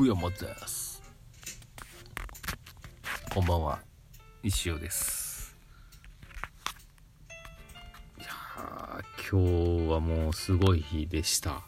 [0.00, 1.02] 福山です。
[3.34, 3.80] こんばんは。
[4.42, 5.54] 石尾です。
[8.18, 8.28] いや
[9.30, 9.42] 今
[9.84, 11.60] 日はもうすごい日でした。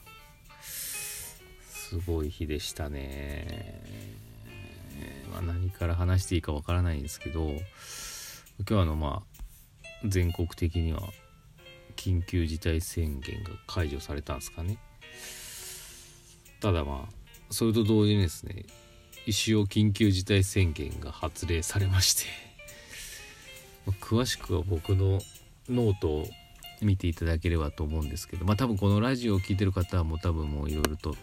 [0.62, 3.82] すごい日でしたね、
[5.30, 7.58] まあ、何から話していいかわからないんですけど今
[8.64, 9.42] 日はあのまあ
[10.06, 11.02] 全国的には
[11.96, 14.78] 緊急事態宣言が解除されたんですかね。
[16.62, 17.21] ただまあ
[17.52, 18.64] それと同時にですね
[19.26, 22.22] 石尾緊急事態宣言が発令されまして
[24.00, 25.20] 詳しくは僕の
[25.68, 26.28] ノートを
[26.80, 31.16] 見ていただければと思うんですけどまあ多分このラジオを聴いてる方はもう多分もういろいろと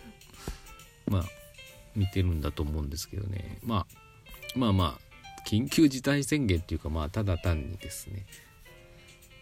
[1.07, 1.25] まあ
[1.95, 3.59] 見てるんだと思うんですけどね。
[3.63, 3.99] まあ
[4.55, 5.09] まあまあ
[5.45, 8.25] 緊急事態宣言っていうかまあただ単にですね、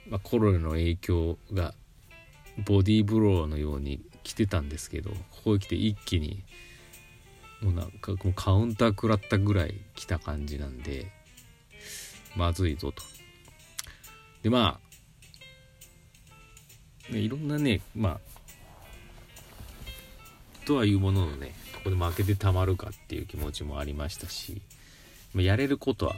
[0.09, 1.75] まあ、コロナの影響が
[2.65, 6.43] ボディーブローのように来てたんですけどここへ来て一気に
[7.61, 11.11] もうなんかもうカウンター食らったぐらい来た感じなんで
[12.35, 13.01] まずいぞと。
[14.43, 14.79] でま
[17.09, 18.19] あ、ね、いろんなねまあ
[20.65, 24.61] とはいうもののねここで負けてたまるかっていう気持ちもありましたし、
[25.33, 26.15] まあ、やれることは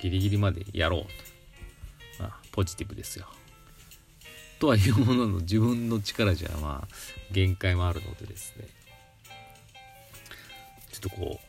[0.00, 1.02] ギリギリまでやろう
[2.18, 3.26] と、まあ、ポジティブですよ。
[4.58, 6.94] とはいうものの自分の力じゃまあ
[7.30, 8.75] 限界もあるのでですね
[11.08, 11.40] とこ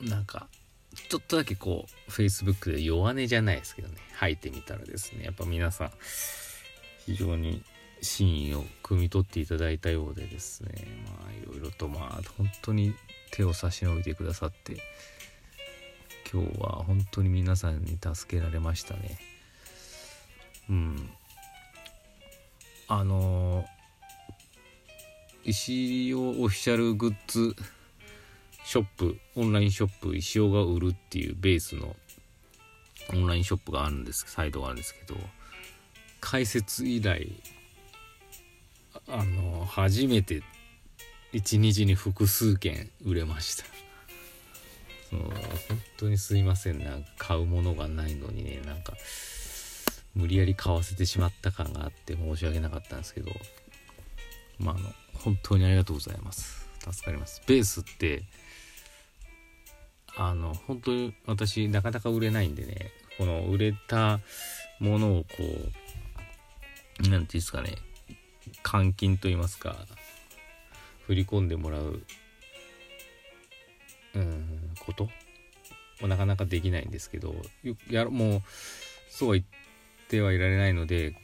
[0.00, 0.48] うなんか
[1.08, 3.94] ちょっとだけこう Facebook で弱音じゃないですけどね。
[4.14, 5.24] 吐いてみたらですね。
[5.24, 5.90] やっぱ皆さん
[7.04, 7.62] 非常に
[8.00, 10.72] 真意を汲み取っていただいたようでですね。
[11.06, 12.94] まあいろいろとまあ本当に
[13.30, 14.76] 手を差し伸べてくださって
[16.30, 19.18] 今日は本当に皆さんに助けられましたね。
[20.68, 21.10] うん。
[22.88, 23.66] あの
[25.46, 27.54] 石尾オフィシャルグッズ
[28.64, 31.94] ショップオンラインショップ石尾が売るっていうベースの
[33.14, 35.20] オンラインショップがあるんですサイトがあるんですけど
[36.20, 37.30] 開設以来
[39.06, 40.42] あの初めて
[41.32, 43.64] 1日に複数件売れました。
[45.10, 45.32] そう本
[45.98, 46.82] 当にすいません。
[46.82, 48.94] なんか買うものがないのにねなんか
[50.14, 53.30] 無理やり買わせてしまった感があって申し訳なかったんですけど
[54.58, 56.66] まああの本当にありがとうございます。
[56.80, 57.42] 助かります。
[57.46, 58.24] ベースって
[60.16, 64.20] あの本当に私なかなか売れないんでねこの売れた
[64.80, 67.76] ものをこう何て言うんですかね
[68.62, 69.76] 換金と言いますか
[71.06, 72.02] 振り込んでもらう
[74.14, 75.08] うんこと
[76.00, 77.34] もなかなかできないんですけど
[77.90, 78.42] やもう
[79.10, 79.46] そうは言っ
[80.08, 81.14] てはいられないので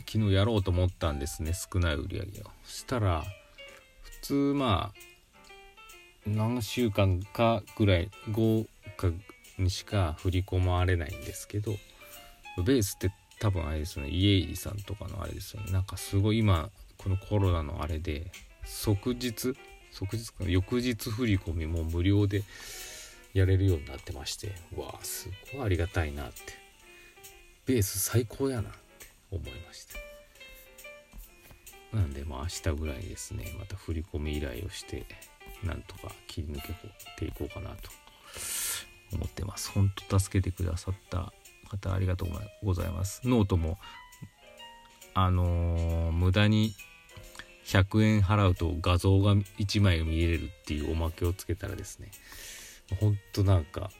[0.00, 2.44] 昨日やろうと思ったんですね少ない売り上げを。
[2.64, 3.24] そしたら
[4.02, 9.10] 普通まあ何週間かぐらい後か
[9.58, 11.72] にしか振り込まれないんですけど
[12.64, 15.72] ベースって多分あれですよね家入さんとかのあれですよね。
[15.72, 18.30] なんかすごい今このコロナのあれで
[18.64, 19.54] 即日
[19.92, 22.42] 即日か翌日振り込みも無料で
[23.32, 26.66] やれるようになってましてわあすごいありがたいなって。
[27.66, 28.70] ベース最高やな。
[29.30, 29.86] 思いまし
[31.92, 31.96] た。
[31.96, 33.54] なんでまあ明日ぐらいですね。
[33.58, 35.04] また振り込み依頼をして
[35.64, 36.74] なんとか切り抜け
[37.16, 37.90] ていこうかなと。
[39.12, 39.70] 思ってます。
[39.72, 41.32] 本当助けてくださった
[41.70, 42.28] 方ありがとう
[42.64, 43.22] ございます。
[43.24, 43.78] ノートも
[45.14, 46.74] あのー、無駄に
[47.64, 52.10] 100円払うと画像が1枚見れるっていうおまけをつけたらですね
[53.00, 53.90] ほんとなんか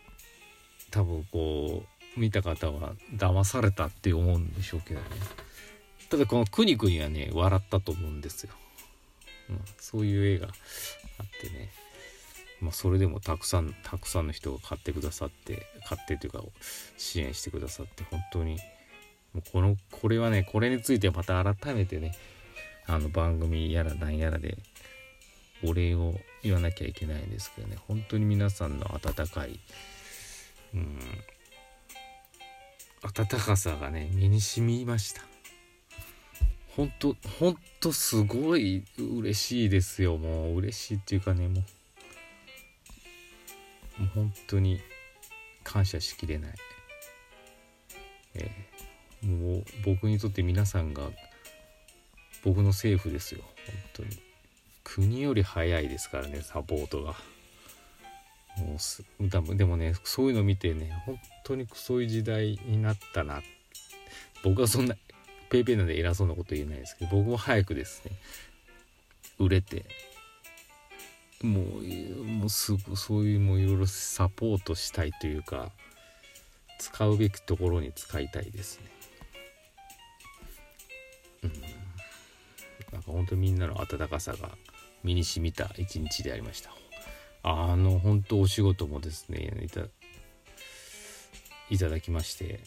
[0.91, 5.07] 多分こう見た方は騙されたって思うんでしょうけどね。
[6.10, 8.53] ただこのくにくにはね笑ったと思うんですよ、
[9.51, 10.51] うん、そういう絵があ
[11.22, 11.71] ってね。
[12.60, 16.42] まあ、それでもたくさんたくさんの人が買ってくださって買ってというか
[16.97, 18.59] 支援してくださって本当に。
[19.34, 22.15] もうこのこれはねこれについてまた改めてね
[22.86, 24.57] あの番組やらなんやらで
[25.63, 27.77] お礼を言わなきゃいけないんですけどね。
[27.86, 29.60] 本当に皆さんの温かい
[30.74, 30.98] うん
[33.06, 35.22] 温かさがね身に染みました。
[36.76, 40.18] 本当本当すごい嬉しいですよ。
[40.18, 41.62] もう嬉しいっていうかねも
[43.98, 44.80] うもう本当に
[45.62, 46.54] 感謝しきれない、
[48.34, 51.04] えー、もう僕にとって皆さんが
[52.44, 53.42] 僕の政府ですよ。
[53.42, 54.18] 本当に。
[54.82, 57.14] 国より早いですからねサポートが。
[58.58, 63.42] もうすでもねそういうの見てね本当にそういう時代になったな。
[64.42, 64.94] 僕はそんな
[65.50, 68.12] PayPay なんで偉そうなこと言えないですけど僕も早くですね
[69.38, 69.84] 売れて
[71.42, 75.70] もうもうすぐそういうもういろいろサポートしたいというか
[76.78, 78.86] 使うべきところに使いたいですね。
[81.44, 81.53] うん。
[82.92, 84.50] なんか本当にみんなの温かさが
[85.03, 86.70] 身に染みた一日でありました。
[87.48, 89.83] あの本当お仕事もですねいた
[91.71, 92.59] いただきまして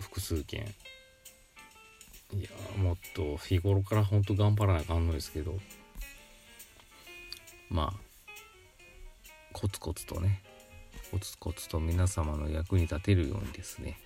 [0.00, 0.66] 複数件。
[2.32, 2.48] いや
[2.82, 5.56] もっと日頃から本当頑張らなあかんのですけど
[7.68, 8.00] まあ
[9.52, 10.42] コツコツとね
[11.12, 13.98] コツコツと皆様の役に立てるようにですね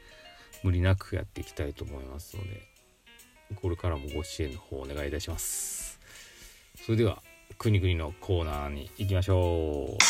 [0.62, 2.62] 無理なくやっていきたいと思いますので
[3.56, 5.98] これからもご支援の方お願いいたします。
[6.84, 7.22] それでは
[7.58, 10.02] くにくにのコーナーに行きましょう。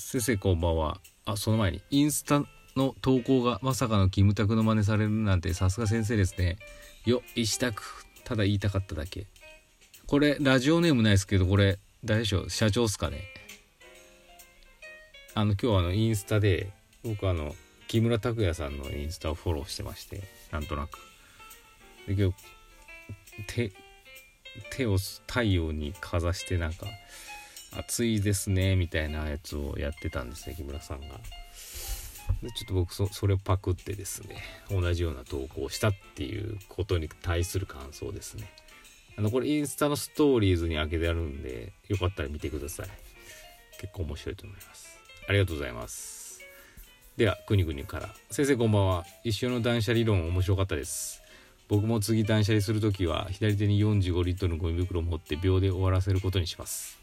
[0.00, 1.00] 先生こんばんは。
[1.26, 2.44] あその前にインスタ
[2.76, 6.56] の投稿がまさかのキムタクの真似されるなんてさすが先生ですね。
[7.04, 9.26] よ石田くただ言いたかっただけ。
[10.06, 12.50] これラジオネームないですけどこれ誰でしょう？
[12.50, 13.22] 社長っすかね。
[15.34, 16.70] あの今日あのインスタで
[17.02, 17.54] 僕あの
[17.88, 20.98] 木村拓哉さんのインスタをフォローしてましてなんとなく。
[22.06, 22.34] で今日
[23.46, 23.72] 手
[24.70, 26.86] 手を太陽にかざしてなんか
[27.76, 31.06] 暑いですねみたいなやつをやってたんですね木村さんが。
[32.42, 34.36] でちょっと僕そそれをパクってですね
[34.70, 38.50] 同じような投稿をしたっていうことに対する感想ですね。
[39.16, 42.88] あのこれインスタのストーリーズに開けてあるんでよかったら見てください。
[43.80, 44.98] 結構面白いと思います。
[45.28, 46.40] ありがとうございます。
[47.16, 48.14] ではくにくにから。
[48.30, 49.04] 先生こんばんは。
[49.22, 51.23] 一緒の断捨理論面白かったです。
[51.68, 56.98] 僕も次断捨離する時は左手に45リットルのゴミ袋を持って秒で終わらせることにします。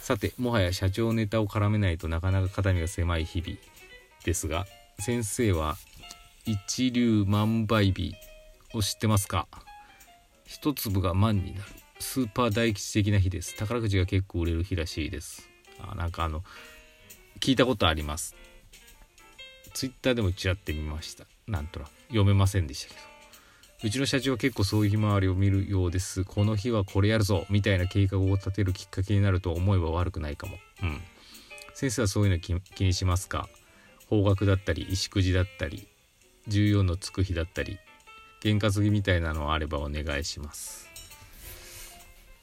[0.00, 3.56] さてもはや社長ネタを絡めないとなかなか肩身が狭い日々
[4.24, 4.66] ですが
[4.98, 5.76] 先生は
[6.44, 8.14] 一粒万倍日
[8.74, 9.46] を知ってますか？
[10.44, 11.64] 一粒が万になる。
[12.00, 13.56] スーパー大吉的な日です。
[13.56, 15.48] 宝くじが結構売れる日らしいです。
[15.78, 16.42] あなんかあの
[17.38, 18.34] 聞いたことあります。
[19.72, 21.24] ツイッターでもちらって見ました。
[21.46, 21.90] なんとなく。
[22.08, 23.11] 読めませんでしたけど。
[23.84, 26.24] うちの社長は結構そういう日回りを見るようです。
[26.24, 27.46] この日はこれやるぞ。
[27.50, 30.56] みたいな計画を立てるきっかけになると思えば悪くないかも。
[30.82, 31.00] うん。
[31.74, 33.48] 先生はそういうの気気にしますか？
[34.08, 35.88] 方角だったり石くじだったり
[36.48, 37.78] 14のつく日だったり
[38.40, 40.88] 験担ぎみたいなのあればお願いします。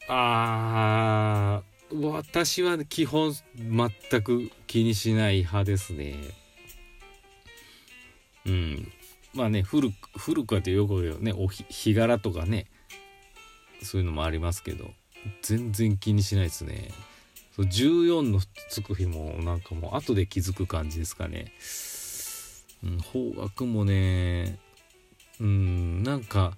[0.07, 6.15] あー私は基本全く気にしない派ですね。
[8.45, 8.91] うん
[9.39, 12.65] まあね古く古くはってよくねお日日柄とかね
[13.81, 14.91] そういうのもありますけど
[15.41, 16.89] 全然気にしないですね。
[17.55, 21.53] そう14のつく日もなんかもう後で気づく感じですかね、
[22.83, 24.59] うん、方角もね
[25.39, 26.57] うんなんか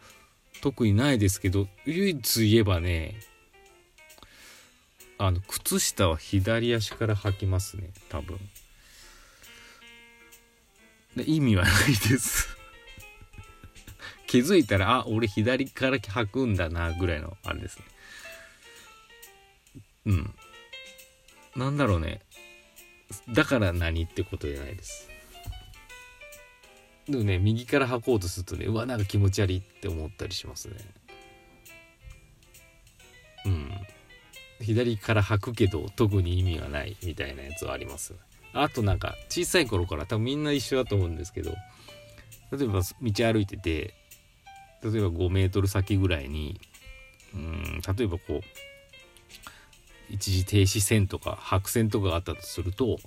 [0.64, 3.16] 特にないですけど唯一言えばね
[5.20, 8.40] あの靴下は左足から履きますね多分。
[11.28, 11.74] 意味はない
[12.10, 12.61] です。
[14.32, 17.84] 気づいたらあ俺左から履くんだなぐらいのあれですね。
[20.06, 20.34] うん。
[21.58, 22.22] なんだろうね。
[23.34, 25.10] だから何ってことじゃないです。
[27.10, 30.76] でもね右から履こうとするとねうわなんか気持ち悪いって思ったりしますね。
[33.48, 33.70] うん。
[34.62, 38.16] 左から履くけど特に意味がないみたいなやつはあります。
[38.54, 41.52] あとなんか小さい頃から多分みんな一緒だと思うんですけど
[42.54, 43.94] 例えば道歩いてて
[44.84, 46.60] 例えば5メートル先ぐらいに
[47.34, 48.42] うん例えばこう
[50.10, 53.00] 一時停止線とか白線とかがあったとすると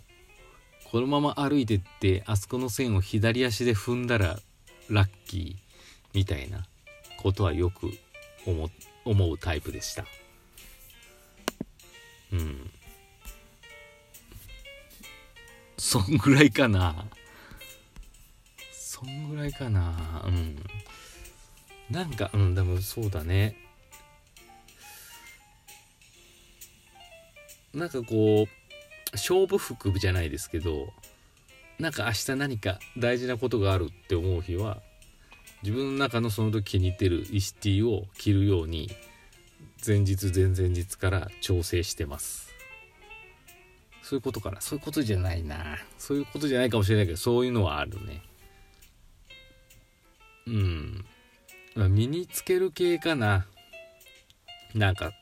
[0.91, 4.39] このまま歩いてってあそこの線を左足で踏んだら
[4.89, 5.65] ラッキー
[6.15, 6.65] みたいな
[7.19, 7.91] ことはよく
[8.47, 8.71] 思
[9.05, 10.05] 思うタイプでした。
[12.33, 12.71] うん。
[15.77, 17.07] そんぐらいかな。
[18.73, 20.23] そんぐらいかな。
[20.27, 20.57] うん。
[21.91, 23.57] なんかうんでもそうだね。
[27.73, 28.49] なんかこう
[29.13, 30.93] 勝負服じゃないですけど
[31.79, 34.81] なんか明日何か大事なことがあるって思う日は
[35.63, 38.91] 自分の中のその時気に入ってるイシティを着るように
[39.85, 42.53] 前日前々日から調整してます。
[44.03, 44.61] そういうことかな。
[44.61, 45.79] そういうことじゃないな。
[45.99, 48.23] そういうことじゃないかもしれないけどそういうのはあるね。
[50.47, 51.05] うん。
[51.77, 53.47] 身につける系かな。
[54.75, 55.13] なんか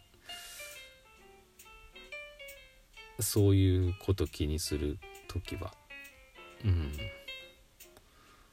[3.20, 5.72] そういうこと気にする時は。
[6.64, 6.92] うん。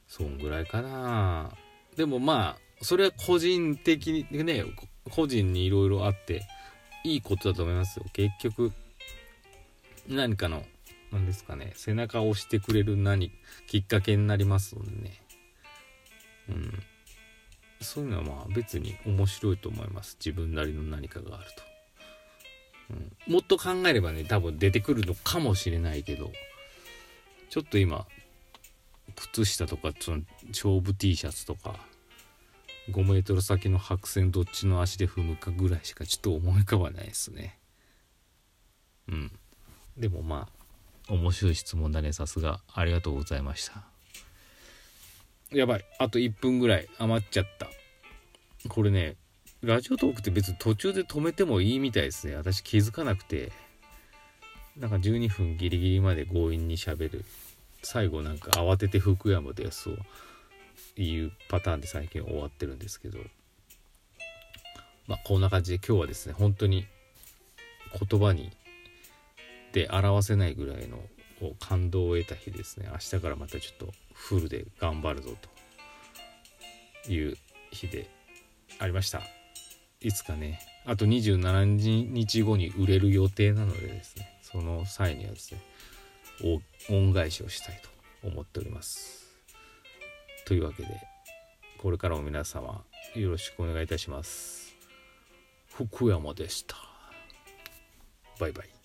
[0.08, 1.50] そんぐらいかな。
[1.96, 4.64] でもまあそれは個人的にね
[5.10, 6.42] 個人にいろいろあって
[7.04, 8.06] いいことだと思いますよ。
[8.12, 8.72] 結局
[10.08, 10.64] 何かの
[11.12, 13.32] 何ですかね背中を押してくれる何
[13.66, 15.22] きっかけになりますのでね。
[16.48, 16.82] うん。
[17.80, 20.16] そういうのはまあ別に面白いと思います。
[20.24, 21.62] 自分なりの何かがあると、
[23.28, 26.30] うん、もっと考えればね多分出てくるのかもしれないけど
[27.48, 28.06] ちょっと今
[29.16, 31.76] 靴下とかその勝負 T シャツとか
[32.90, 37.58] 5メートル先の白線どっちの足で踏むかぐらいしかちょっと思い浮かばないですね。
[39.08, 39.32] うん。
[39.96, 40.48] でもま
[41.08, 42.60] あ面白い質問だねさすが。
[42.72, 43.84] ありがとうございました。
[45.52, 45.84] やばい。
[45.98, 46.88] あと1分ぐらい。
[46.98, 47.68] 余っちゃった。
[48.68, 49.16] これね
[49.62, 52.36] ラジオトークって別に途中で止めてもいいみたいですね。
[52.36, 53.52] 私気づかなくて。
[54.76, 57.24] なんか12分ギリギリまで強引にしゃべる。
[57.82, 59.96] 最後なんか慌てて福山ですを。
[60.96, 63.18] 言うパターンで最近終わってるんですけど。
[65.06, 66.86] まあこんな感じで今日はですね本当に
[68.08, 68.52] 言葉に
[69.72, 70.98] で表せないぐらいの
[71.58, 72.88] 感動を得た日ですね。
[72.92, 75.30] 明日からまたちょっとフルで頑張るぞ
[77.04, 77.36] という
[77.70, 78.08] 日で
[78.78, 79.22] ありました。
[80.00, 80.60] いつかね。
[80.86, 81.74] あと27
[82.10, 84.38] 日後に売れる予定なのでですね。
[84.42, 85.60] その際にはですね
[86.88, 89.28] 恩返しをしたいと思っております。
[90.46, 90.88] というわけで
[91.78, 92.82] これからも皆様
[93.14, 94.74] よろしくお願いいたします。
[95.68, 96.76] 福山でした。
[98.38, 98.79] バイバイ。